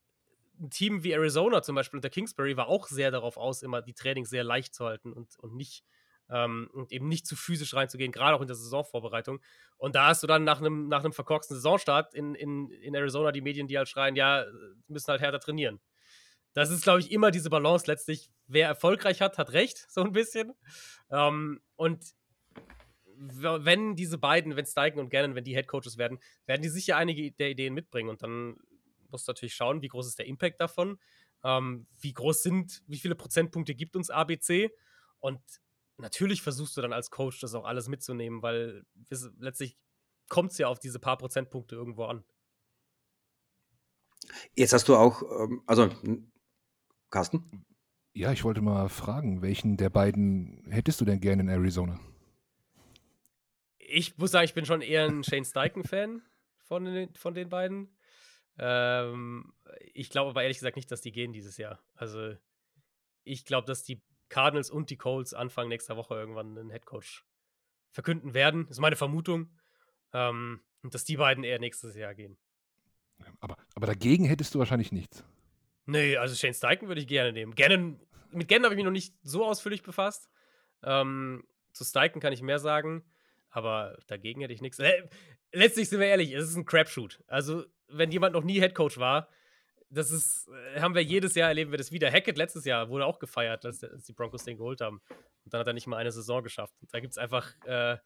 [0.60, 3.94] Ein Team wie Arizona zum Beispiel unter Kingsbury war auch sehr darauf aus, immer die
[3.94, 5.84] Trainings sehr leicht zu halten und, und nicht
[6.30, 9.42] ähm, und eben nicht zu physisch reinzugehen, gerade auch in der Saisonvorbereitung.
[9.78, 13.32] Und da hast du dann nach einem, nach einem verkorksten Saisonstart in, in, in Arizona
[13.32, 14.46] die Medien, die halt schreien, ja,
[14.88, 15.80] müssen halt härter trainieren.
[16.54, 18.30] Das ist, glaube ich, immer diese Balance letztlich.
[18.48, 20.54] Wer erfolgreich hat, hat recht, so ein bisschen.
[21.12, 22.04] Ähm, und
[23.16, 27.32] wenn diese beiden, wenn Steichen und Gannon, wenn die Headcoaches werden, werden die sicher einige
[27.32, 28.10] der Ideen mitbringen.
[28.10, 28.58] Und dann
[29.12, 31.00] musst du natürlich schauen, wie groß ist der Impact davon,
[31.44, 34.72] ähm, wie groß sind, wie viele Prozentpunkte gibt uns ABC.
[35.20, 35.40] Und
[35.98, 38.86] natürlich versuchst du dann als Coach das auch alles mitzunehmen, weil
[39.40, 39.78] letztlich
[40.30, 42.24] kommt es ja auf diese paar Prozentpunkte irgendwo an.
[44.56, 45.90] Jetzt hast du auch, ähm, also
[47.10, 47.66] Carsten?
[48.14, 52.00] Ja, ich wollte mal fragen, welchen der beiden hättest du denn gerne in Arizona?
[53.78, 56.22] Ich muss sagen, ich bin schon eher ein Shane Steichen-Fan
[56.58, 57.96] von den, von den beiden.
[58.58, 59.54] Ähm,
[59.94, 61.84] ich glaube aber ehrlich gesagt nicht, dass die gehen dieses Jahr.
[61.96, 62.36] Also
[63.24, 64.02] ich glaube, dass die
[64.34, 67.24] Cardinals und die Colts Anfang nächster Woche irgendwann einen Headcoach
[67.92, 68.64] verkünden werden.
[68.64, 69.52] Das ist meine Vermutung.
[70.12, 72.38] Ähm, und dass die beiden eher nächstes Jahr gehen.
[73.40, 75.24] Aber, aber dagegen hättest du wahrscheinlich nichts.
[75.86, 77.54] Nee, also Shane Steichen würde ich gerne nehmen.
[77.54, 80.30] Gannon, mit Gannon habe ich mich noch nicht so ausführlich befasst.
[80.82, 83.04] Ähm, zu Steichen kann ich mehr sagen,
[83.50, 84.80] aber dagegen hätte ich nichts.
[84.80, 85.08] Äh,
[85.52, 87.24] letztlich sind wir ehrlich, es ist ein Crapshoot.
[87.28, 89.30] Also, wenn jemand noch nie Headcoach war,
[89.94, 92.12] das ist, äh, haben wir jedes Jahr erleben wir das wieder.
[92.12, 95.02] Hackett letztes Jahr wurde auch gefeiert, dass, die Broncos den geholt haben.
[95.46, 96.76] Und dann hat er nicht mal eine Saison geschafft.
[96.82, 97.98] Und da gibt es einfach, äh,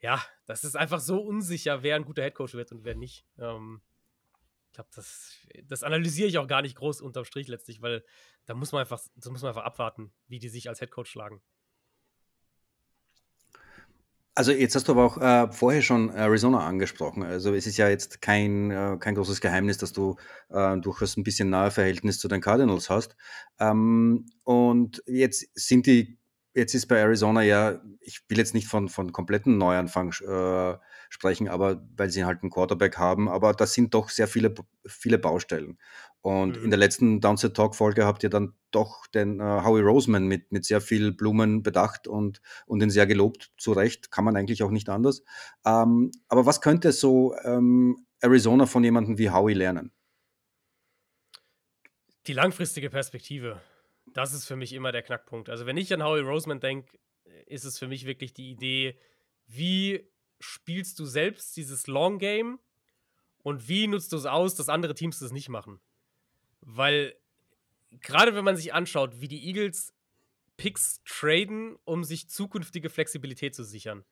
[0.00, 3.26] ja, das ist einfach so unsicher, wer ein guter Headcoach wird und wer nicht.
[3.38, 3.82] Ähm,
[4.66, 8.04] ich glaube, das, das analysiere ich auch gar nicht groß unterm Strich letztlich, weil
[8.44, 11.42] da muss man einfach, das muss man einfach abwarten, wie die sich als Headcoach schlagen.
[14.38, 17.24] Also jetzt hast du aber auch äh, vorher schon Arizona angesprochen.
[17.24, 20.14] Also es ist ja jetzt kein, äh, kein großes Geheimnis, dass du
[20.50, 23.16] äh, durchaus ein bisschen nahe Verhältnis zu den Cardinals hast.
[23.58, 26.20] Ähm, und jetzt sind die,
[26.54, 30.78] jetzt ist bei Arizona ja, ich will jetzt nicht von, von kompletten Neuanfang äh,
[31.10, 34.54] sprechen, aber weil sie halt einen Quarterback haben, aber das sind doch sehr viele,
[34.86, 35.78] viele Baustellen.
[36.20, 36.64] Und mhm.
[36.64, 40.52] in der letzten Downset Talk Folge habt ihr dann doch den äh, Howie Roseman mit,
[40.52, 43.52] mit sehr viel Blumen bedacht und, und ihn sehr gelobt.
[43.56, 45.22] Zu Recht, kann man eigentlich auch nicht anders.
[45.64, 49.92] Ähm, aber was könnte so ähm, Arizona von jemandem wie Howie lernen?
[52.26, 53.60] Die langfristige Perspektive.
[54.12, 55.48] Das ist für mich immer der Knackpunkt.
[55.48, 56.98] Also, wenn ich an Howie Roseman denke,
[57.46, 58.98] ist es für mich wirklich die Idee,
[59.46, 62.58] wie spielst du selbst dieses Long Game
[63.42, 65.80] und wie nutzt du es aus, dass andere Teams das nicht machen?
[66.60, 67.14] Weil
[68.00, 69.94] gerade wenn man sich anschaut, wie die Eagles
[70.56, 74.04] Picks traden, um sich zukünftige Flexibilität zu sichern,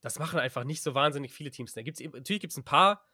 [0.00, 1.72] das machen einfach nicht so wahnsinnig viele Teams.
[1.72, 3.04] Da gibt's, natürlich gibt es ein paar,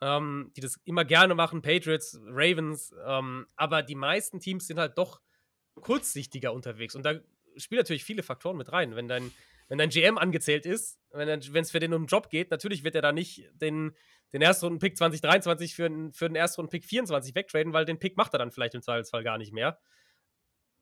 [0.00, 4.96] ähm, die das immer gerne machen, Patriots, Ravens, ähm, aber die meisten Teams sind halt
[4.96, 5.20] doch
[5.74, 6.94] kurzsichtiger unterwegs.
[6.94, 7.14] Und da
[7.56, 8.96] spielen natürlich viele Faktoren mit rein.
[8.96, 9.30] Wenn dein,
[9.68, 12.94] wenn dein GM angezählt ist, wenn es für den um einen Job geht, natürlich wird
[12.94, 13.94] er da nicht den,
[14.32, 18.50] den Erstrunden-Pick 2023 für, für den Erstrunden-Pick 24 wegtraden, weil den Pick macht er dann
[18.50, 19.78] vielleicht im Zweifelsfall gar nicht mehr.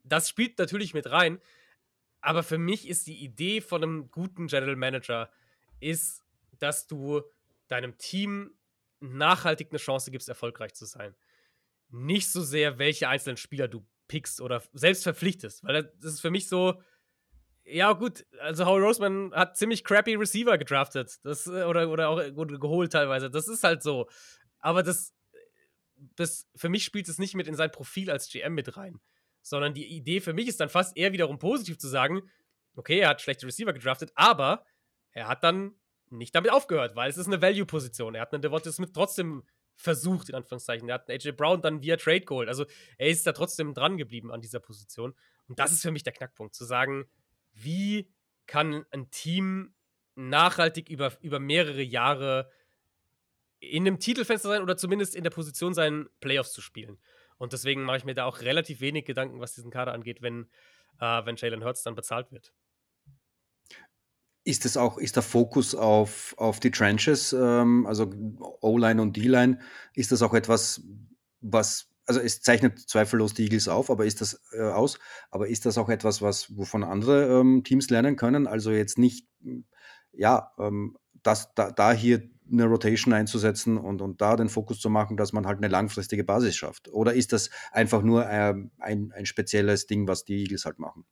[0.04, 1.40] Das spielt natürlich mit rein.
[2.20, 5.30] Aber für mich ist die Idee von einem guten General Manager,
[5.80, 6.24] ist,
[6.58, 7.22] dass du
[7.68, 8.56] deinem Team
[9.00, 11.14] nachhaltig eine Chance gibst, erfolgreich zu sein.
[11.90, 15.64] Nicht so sehr, welche einzelnen Spieler du pickst oder selbst verpflichtest.
[15.64, 16.80] Weil das ist für mich so,
[17.66, 21.18] ja, gut, also Howie Roseman hat ziemlich crappy Receiver gedraftet.
[21.24, 23.28] Das, äh, oder, oder auch geholt teilweise.
[23.30, 24.08] Das ist halt so.
[24.60, 25.14] Aber das,
[26.14, 29.00] das, für mich spielt es nicht mit in sein Profil als GM mit rein.
[29.42, 32.30] Sondern die Idee für mich ist dann fast eher wiederum positiv zu sagen,
[32.76, 34.64] okay, er hat schlechte Receiver gedraftet, aber
[35.12, 35.74] er hat dann
[36.10, 38.14] nicht damit aufgehört, weil es ist eine Value-Position.
[38.14, 39.42] Er hat einen Devonta Smith trotzdem
[39.74, 40.88] versucht, in Anführungszeichen.
[40.88, 42.48] Er hat einen AJ Brown dann via Trade geholt.
[42.48, 42.64] Also
[42.96, 45.14] er ist da trotzdem dran geblieben an dieser Position.
[45.48, 47.06] Und das ist für mich der Knackpunkt, zu sagen,
[47.56, 48.12] wie
[48.46, 49.74] kann ein Team
[50.14, 52.50] nachhaltig über, über mehrere Jahre
[53.58, 56.98] in einem Titelfenster sein oder zumindest in der Position sein, Playoffs zu spielen.
[57.38, 60.48] Und deswegen mache ich mir da auch relativ wenig Gedanken, was diesen Kader angeht, wenn,
[61.00, 62.52] äh, wenn Jalen Hurts dann bezahlt wird.
[64.44, 68.10] Ist es auch, ist der Fokus auf, auf die Trenches, ähm, also
[68.60, 69.58] O-Line und D-Line,
[69.94, 70.82] ist das auch etwas,
[71.40, 74.98] was, also es zeichnet zweifellos die Eagles auf, aber ist das äh, aus,
[75.30, 78.46] aber ist das auch etwas, was, wovon andere ähm, Teams lernen können?
[78.46, 79.26] Also jetzt nicht,
[80.12, 84.88] ja, ähm, das, da, da hier eine Rotation einzusetzen und, und da den Fokus zu
[84.88, 86.88] machen, dass man halt eine langfristige Basis schafft?
[86.88, 91.04] Oder ist das einfach nur äh, ein, ein spezielles Ding, was die Eagles halt machen?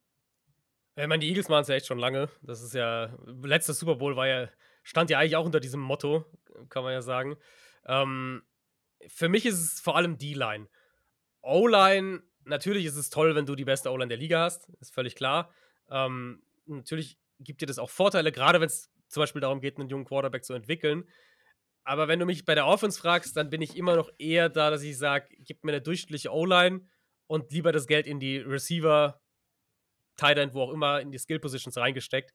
[0.97, 2.29] Ich meine, die Eagles machen es ja echt schon lange.
[2.43, 4.49] Das ist ja, letzter Super Bowl war ja,
[4.85, 6.25] stand ja eigentlich auch unter diesem Motto,
[6.69, 7.37] kann man ja sagen.
[7.87, 8.43] Ähm,
[9.09, 10.69] für mich ist es vor allem D-Line.
[11.45, 15.15] O-Line, natürlich ist es toll, wenn du die beste O-Line der Liga hast, ist völlig
[15.15, 15.53] klar.
[15.91, 19.89] Ähm, natürlich gibt dir das auch Vorteile, gerade wenn es zum Beispiel darum geht, einen
[19.89, 21.09] jungen Quarterback zu entwickeln.
[21.85, 24.71] Aber wenn du mich bei der Offense fragst, dann bin ich immer noch eher da,
[24.71, 26.89] dass ich sage, gib mir eine durchschnittliche O-Line
[27.27, 29.21] und lieber das Geld in die Receiver
[30.17, 32.33] Tight End, wo auch immer, in die Skill Positions reingesteckt.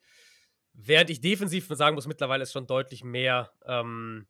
[0.73, 4.27] Während ich defensiv sagen muss, mittlerweile ist schon deutlich mehr, ähm,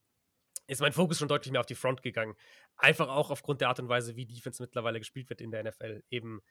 [0.70, 2.36] ist mein Fokus schon deutlich mehr auf die Front gegangen.
[2.78, 6.04] Einfach auch aufgrund der Art und Weise, wie Defense mittlerweile gespielt wird in der NFL.
[6.10, 6.42] Eben,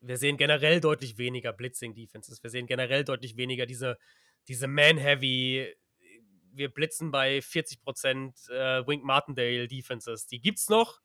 [0.00, 2.42] wir sehen generell deutlich weniger Blitzing-Defenses.
[2.42, 3.96] Wir sehen generell deutlich weniger diese,
[4.48, 5.74] diese Man-Heavy,
[6.52, 10.26] wir blitzen bei 40% äh, Wink Martindale Defenses.
[10.26, 11.00] Die gibt's noch,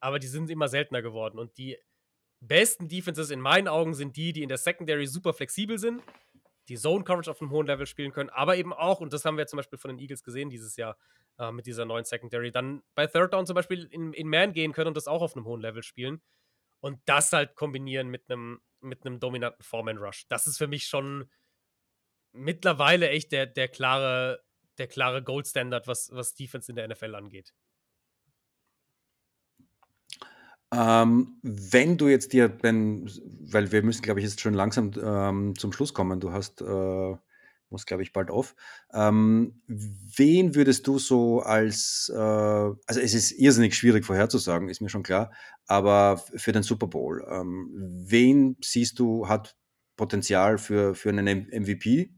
[0.00, 1.38] aber die sind immer seltener geworden.
[1.38, 1.78] Und die
[2.40, 6.02] besten Defenses in meinen Augen sind die, die in der Secondary super flexibel sind,
[6.68, 9.36] die Zone Coverage auf einem hohen Level spielen können, aber eben auch, und das haben
[9.36, 10.96] wir zum Beispiel von den Eagles gesehen dieses Jahr
[11.38, 14.72] äh, mit dieser neuen Secondary, dann bei Third Down zum Beispiel in, in Man gehen
[14.72, 16.22] können und das auch auf einem hohen Level spielen.
[16.80, 20.26] Und das halt kombinieren mit einem mit einem dominanten Foreman Rush.
[20.28, 21.30] Das ist für mich schon
[22.32, 24.44] mittlerweile echt der, der klare,
[24.78, 27.54] der klare Gold Standard, was, was Defense in der NFL angeht.
[30.74, 33.08] Ähm, wenn du jetzt dir, wenn,
[33.52, 36.18] weil wir müssen, glaube ich, jetzt schon langsam ähm, zum Schluss kommen.
[36.18, 37.16] Du hast, äh,
[37.70, 38.56] muss, glaube ich, bald auf.
[38.92, 44.88] Ähm, wen würdest du so als, äh, also es ist irrsinnig schwierig vorherzusagen, ist mir
[44.88, 45.32] schon klar,
[45.66, 47.70] aber für den Super Bowl, ähm,
[48.06, 49.56] wen siehst du, hat
[49.96, 52.14] Potenzial für, für einen MVP?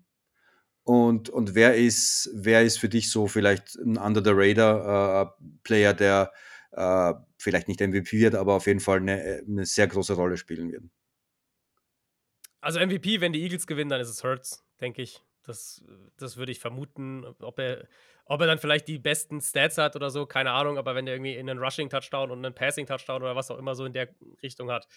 [0.82, 5.36] Und, und wer ist, wer ist für dich so vielleicht ein Under the Radar
[5.68, 6.32] äh, der
[6.72, 10.72] äh, vielleicht nicht MVP wird, aber auf jeden Fall eine, eine sehr große Rolle spielen
[10.72, 10.84] wird.
[12.60, 15.22] Also MVP, wenn die Eagles gewinnen, dann ist es Hurts, denke ich.
[15.44, 15.84] Das,
[16.16, 17.24] das würde ich vermuten.
[17.40, 17.86] Ob er,
[18.24, 21.14] ob er dann vielleicht die besten Stats hat oder so, keine Ahnung, aber wenn er
[21.14, 24.08] irgendwie einen Rushing-Touchdown und einen Passing-Touchdown oder was auch immer so in der
[24.42, 24.88] Richtung hat,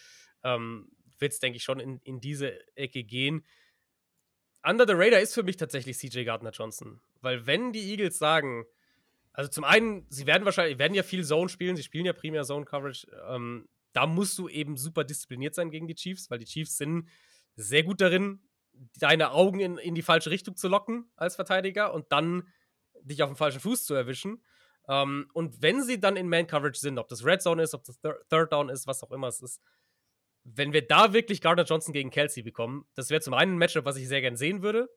[0.44, 3.46] ähm, wird es, denke ich, schon in, in diese Ecke gehen.
[4.64, 7.02] Under the Radar ist für mich tatsächlich CJ Gardner Johnson.
[7.22, 8.66] Weil wenn die Eagles sagen,
[9.34, 12.44] Also zum einen, sie werden wahrscheinlich, werden ja viel Zone spielen, sie spielen ja primär
[12.44, 13.08] Zone Coverage.
[13.30, 17.10] Ähm, da musst du eben super diszipliniert sein gegen die Chiefs, weil die Chiefs sind
[17.56, 18.42] sehr gut darin,
[19.00, 22.48] deine Augen in, in die falsche Richtung zu locken als Verteidiger und dann
[23.02, 24.44] dich auf dem falschen Fuß zu erwischen.
[24.88, 28.00] Ähm, und wenn sie dann in Man-Coverage sind, ob das Red Zone ist, ob das
[28.00, 29.62] Thir Third Down ist, was auch immer es ist,
[30.44, 33.86] wenn wir da wirklich Gardner Johnson gegen Kelsey bekommen, das wäre zum einen ein Matchup,
[33.86, 34.90] was ich sehr gern sehen würde,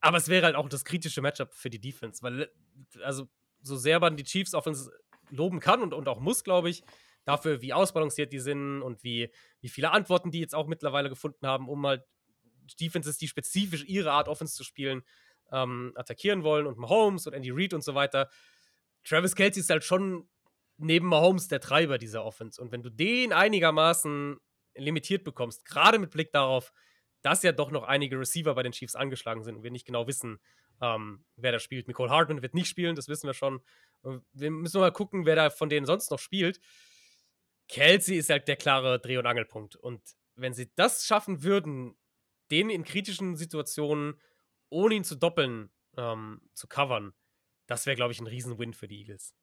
[0.00, 2.50] aber es wäre halt auch das kritische Matchup für die Defense, weil,
[3.02, 3.28] also,
[3.66, 4.90] so sehr man die Chiefs Offense
[5.30, 6.82] loben kann und, und auch muss, glaube ich,
[7.24, 11.46] dafür, wie ausbalanciert die sind und wie, wie viele Antworten die jetzt auch mittlerweile gefunden
[11.46, 12.04] haben, um halt
[12.80, 15.02] Defenses, die spezifisch ihre Art Offense zu spielen,
[15.52, 18.28] ähm, attackieren wollen und Mahomes und Andy Reid und so weiter.
[19.04, 20.28] Travis Kelsey ist halt schon
[20.78, 22.60] neben Mahomes der Treiber dieser Offense.
[22.60, 24.38] Und wenn du den einigermaßen
[24.74, 26.72] limitiert bekommst, gerade mit Blick darauf,
[27.22, 30.06] dass ja doch noch einige Receiver bei den Chiefs angeschlagen sind und wir nicht genau
[30.06, 30.38] wissen,
[30.80, 31.88] ähm, wer da spielt.
[31.88, 33.60] Nicole Hartman wird nicht spielen, das wissen wir schon.
[34.32, 36.60] Wir müssen mal gucken, wer da von denen sonst noch spielt.
[37.68, 39.76] Kelsey ist halt der klare Dreh- und Angelpunkt.
[39.76, 40.00] Und
[40.36, 41.96] wenn sie das schaffen würden,
[42.50, 44.20] den in kritischen Situationen,
[44.68, 47.12] ohne ihn zu doppeln, ähm, zu covern,
[47.66, 49.34] das wäre, glaube ich, ein Riesen-Win für die Eagles.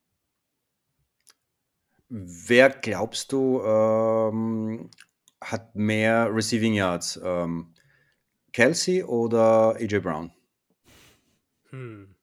[2.07, 4.91] Wer glaubst du ähm,
[5.41, 7.19] hat mehr Receiving Yards?
[7.23, 7.73] Ähm,
[8.51, 10.31] Kelsey oder AJ Brown?
[11.73, 12.15] Hm.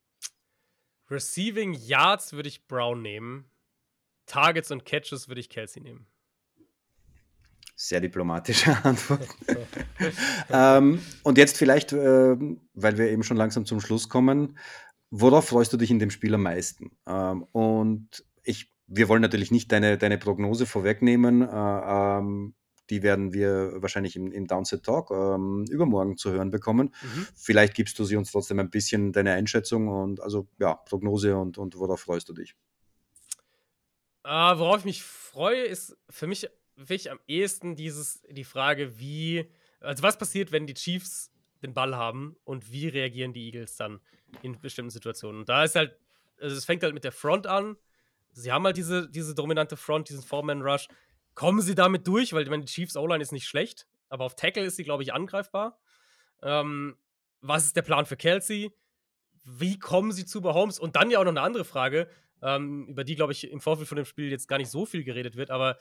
[1.10, 3.50] Receiving Yards würde ich Brown nehmen.
[4.26, 6.06] Targets und Catches würde ich Kelsey nehmen.
[7.74, 9.26] Sehr diplomatische Antwort.
[10.50, 12.36] ähm, und jetzt vielleicht, äh,
[12.74, 14.56] weil wir eben schon langsam zum Schluss kommen,
[15.10, 16.92] worauf freust du dich in dem Spiel am meisten?
[17.06, 21.42] Ähm, und ich, wir wollen natürlich nicht deine, deine Prognose vorwegnehmen.
[21.42, 22.54] Äh, ähm,
[22.90, 26.94] die werden wir wahrscheinlich im, im Downset Talk ähm, übermorgen zu hören bekommen.
[27.02, 27.26] Mhm.
[27.34, 31.56] Vielleicht gibst du sie uns trotzdem ein bisschen deine Einschätzung und also ja, Prognose und,
[31.56, 32.56] und worauf freust du dich?
[34.24, 39.50] Uh, worauf ich mich freue, ist für mich wirklich am ehesten dieses, die Frage, wie,
[39.80, 41.30] also was passiert, wenn die Chiefs
[41.62, 44.00] den Ball haben und wie reagieren die Eagles dann
[44.42, 45.40] in bestimmten Situationen.
[45.40, 45.96] Und da ist halt,
[46.40, 47.76] also es fängt halt mit der Front an.
[48.32, 50.88] Sie haben halt diese, diese dominante Front, diesen Four-Man-Rush.
[51.34, 52.32] Kommen sie damit durch?
[52.32, 55.02] Weil ich meine, die Chiefs O-Line ist nicht schlecht, aber auf Tackle ist sie, glaube
[55.02, 55.78] ich, angreifbar.
[56.42, 56.96] Ähm,
[57.40, 58.72] was ist der Plan für Kelsey?
[59.44, 60.78] Wie kommen sie zu Mahomes?
[60.78, 62.08] Und dann ja auch noch eine andere Frage
[62.42, 65.04] ähm, über die, glaube ich, im Vorfeld von dem Spiel jetzt gar nicht so viel
[65.04, 65.78] geredet wird, aber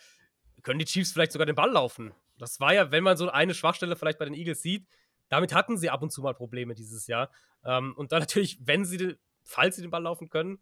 [0.63, 2.13] können die Chiefs vielleicht sogar den Ball laufen?
[2.37, 4.87] Das war ja, wenn man so eine Schwachstelle vielleicht bei den Eagles sieht,
[5.29, 7.29] damit hatten sie ab und zu mal Probleme dieses Jahr.
[7.63, 10.59] Ähm, und dann natürlich, wenn sie, falls sie den Ball laufen können,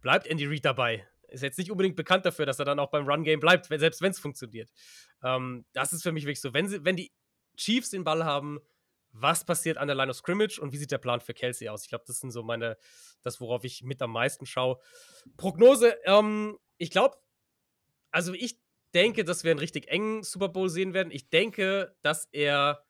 [0.00, 1.06] bleibt Andy Reid dabei.
[1.28, 4.10] Ist jetzt nicht unbedingt bekannt dafür, dass er dann auch beim Run-Game bleibt, selbst wenn
[4.10, 4.70] es funktioniert.
[5.22, 6.52] Ähm, das ist für mich wirklich so.
[6.54, 7.12] Wenn, sie, wenn die
[7.56, 8.60] Chiefs den Ball haben,
[9.12, 11.84] was passiert an der Line of Scrimmage und wie sieht der Plan für Kelsey aus?
[11.84, 12.76] Ich glaube, das sind so meine,
[13.22, 14.78] das, worauf ich mit am meisten schaue.
[15.36, 17.16] Prognose, ähm, ich glaube,
[18.10, 18.60] also ich
[18.94, 21.10] denke, dass wir einen richtig engen Super Bowl sehen werden.
[21.10, 22.84] Ich denke, dass er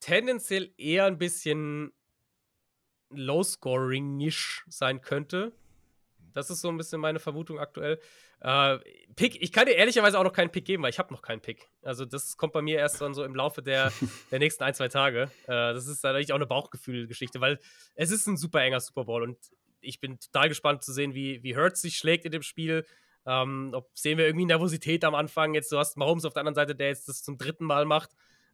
[0.00, 1.92] tendenziell eher ein bisschen
[3.10, 5.52] low-scoring-isch sein könnte.
[6.32, 7.98] Das ist so ein bisschen meine Vermutung aktuell.
[8.40, 8.78] Äh,
[9.16, 11.40] Pick, ich kann dir ehrlicherweise auch noch keinen Pick geben, weil ich habe noch keinen
[11.40, 11.68] Pick.
[11.82, 13.92] Also das kommt bei mir erst dann so im Laufe der,
[14.30, 15.30] der nächsten ein, zwei Tage.
[15.44, 17.58] Äh, das ist natürlich auch eine Bauchgefühl-Geschichte, weil
[17.94, 19.38] es ist ein super enger Super Bowl und
[19.80, 22.86] ich bin total gespannt zu sehen, wie, wie Hurts sich schlägt in dem Spiel.
[23.26, 25.54] Ähm, ob sehen wir irgendwie Nervosität am Anfang?
[25.54, 28.10] Jetzt, du hast Mahomes auf der anderen Seite, der jetzt das zum dritten Mal macht.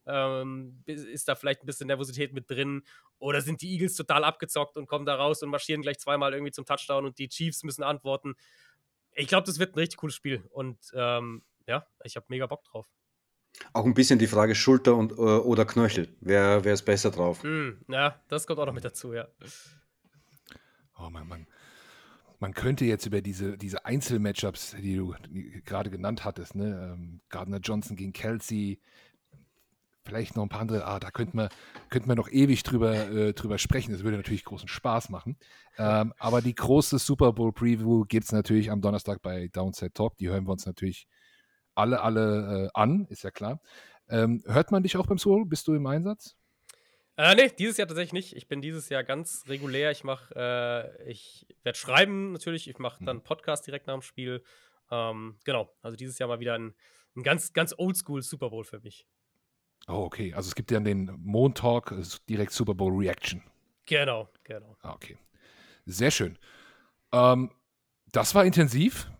[0.09, 2.83] Ähm, ist da vielleicht ein bisschen Nervosität mit drin?
[3.18, 6.53] Oder sind die Eagles total abgezockt und kommen da raus und marschieren gleich zweimal irgendwie
[6.53, 8.35] zum Touchdown und die Chiefs müssen antworten?
[9.14, 12.64] Ich glaube, das wird ein richtig cooles Spiel und ähm, ja, ich habe mega Bock
[12.64, 12.87] drauf.
[13.73, 16.14] Auch ein bisschen die Frage Schulter und, äh, oder Knöchel.
[16.21, 17.42] Wer, wer ist besser drauf?
[17.42, 19.27] Mm, ja, das kommt auch noch mit dazu, ja.
[20.99, 21.47] Oh Mann, Mann
[22.40, 25.14] man könnte jetzt über diese, diese Einzelmatchups, die du
[25.64, 28.81] gerade genannt hattest, ne, ähm, Gardner Johnson gegen Kelsey,
[30.09, 31.51] vielleicht noch ein paar andere, ah, da könnten wir,
[31.90, 33.92] könnten wir noch ewig drüber, äh, drüber sprechen.
[33.92, 35.37] Das würde natürlich großen Spaß machen.
[35.77, 40.16] Ähm, aber die große Super Bowl Preview gibt es natürlich am Donnerstag bei Downside Talk.
[40.16, 41.07] Die hören wir uns natürlich
[41.75, 43.61] alle, alle äh, an, ist ja klar.
[44.09, 45.44] Ähm, hört man dich auch beim Solo?
[45.44, 46.37] Bist du im Einsatz?
[47.16, 48.37] Äh, nee, dieses Jahr tatsächlich nicht.
[48.37, 49.90] Ich bin dieses Jahr ganz regulär.
[49.90, 52.68] Ich mache, äh, ich werde schreiben natürlich.
[52.68, 53.23] Ich mache dann mhm.
[53.23, 54.42] Podcast direkt nach dem Spiel.
[54.90, 56.75] Ähm, genau, also dieses Jahr mal wieder ein,
[57.16, 59.07] ein ganz, ganz oldschool Super Bowl für mich.
[59.88, 60.35] Oh, okay.
[60.35, 61.94] Also es gibt ja den Montalk,
[62.29, 63.42] direkt Super Bowl Reaction.
[63.87, 64.77] Genau, genau.
[64.83, 65.16] Ah, okay.
[65.87, 66.38] Sehr schön.
[67.12, 67.51] Ähm,
[68.12, 69.11] das war intensiv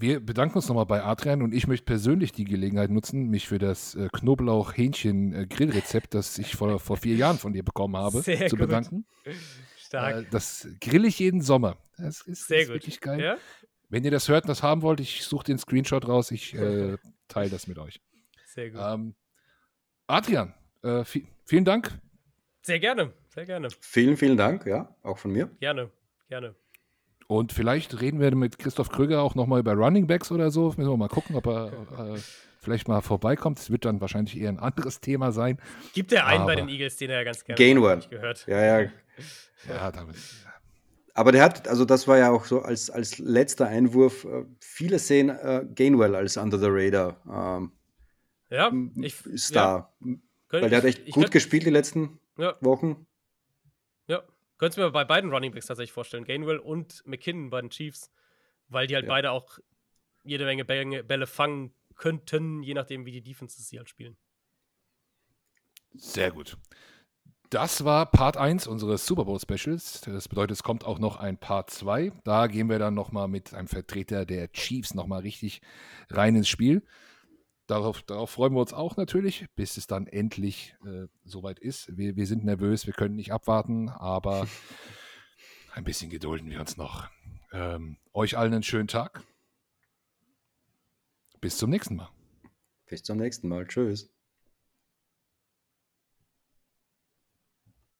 [0.00, 3.58] wir bedanken uns nochmal bei Adrian und ich möchte persönlich die Gelegenheit nutzen, mich für
[3.58, 8.56] das äh, Knoblauch-Hähnchen-Grillrezept, das ich vor, vor vier Jahren von dir bekommen habe, Sehr zu
[8.56, 8.66] gut.
[8.66, 9.04] bedanken.
[9.78, 10.16] Stark.
[10.16, 11.76] Äh, das grill ich jeden Sommer.
[11.98, 12.76] Das ist, Sehr ist gut.
[12.76, 13.20] wirklich geil.
[13.20, 13.36] Ja?
[13.88, 16.96] Wenn ihr das hört und das haben wollt, ich suche den Screenshot raus, ich äh,
[17.28, 18.00] teile das mit euch.
[18.46, 18.80] Sehr gut.
[18.82, 19.14] Ähm,
[20.10, 21.98] Adrian, äh, vi- vielen Dank.
[22.62, 23.68] Sehr gerne, sehr gerne.
[23.80, 25.46] Vielen, vielen Dank, ja, auch von mir.
[25.60, 25.90] Gerne,
[26.28, 26.54] gerne.
[27.26, 30.66] Und vielleicht reden wir mit Christoph Krüger auch nochmal über Running Backs oder so.
[30.76, 31.68] Müssen wir mal gucken, ob er
[32.14, 32.18] äh,
[32.60, 33.60] vielleicht mal vorbeikommt.
[33.60, 35.58] Es wird dann wahrscheinlich eher ein anderes Thema sein.
[35.94, 38.00] Gibt er einen bei Aber- den Eagles, den er ganz gerne Gainwell.
[38.10, 38.46] gehört.
[38.48, 38.90] Ja, ja.
[39.68, 40.16] Ja, damit,
[41.14, 44.98] Aber der hat, also das war ja auch so als, als letzter Einwurf, äh, viele
[44.98, 47.16] sehen äh, Gainwell als Under the Radar
[47.58, 47.72] ähm,
[48.50, 49.94] Ja, ich, Star.
[50.04, 50.16] Ja,
[50.48, 53.06] Weil der hat echt ich gut könnt- gespielt die letzten Ja, Wochen.
[54.08, 54.22] ja.
[54.58, 56.24] Könntest du mir bei beiden Running Backs tatsächlich vorstellen.
[56.24, 58.10] Gainwell und McKinnon bei den Chiefs.
[58.68, 59.10] Weil die halt Ja.
[59.10, 59.58] beide auch
[60.24, 64.16] jede Menge Bälle, Bälle fangen könnten, je nachdem, wie die Defenses sie halt spielen.
[65.94, 66.56] Sehr gut.
[67.50, 70.02] Das war Part 1 unseres Super Bowl Specials.
[70.02, 72.12] Das bedeutet, es kommt auch noch ein Part 2.
[72.22, 75.60] Da gehen wir dann nochmal mit einem Vertreter der Chiefs nochmal richtig
[76.10, 76.82] rein ins Spiel.
[77.70, 81.96] Darauf, darauf freuen wir uns auch natürlich, bis es dann endlich äh, soweit ist.
[81.96, 84.48] Wir, wir sind nervös, wir können nicht abwarten, aber
[85.72, 87.08] ein bisschen gedulden wir uns noch.
[87.52, 89.22] Ähm, euch allen einen schönen Tag.
[91.40, 92.10] Bis zum nächsten Mal.
[92.86, 93.68] Bis zum nächsten Mal.
[93.68, 94.10] Tschüss.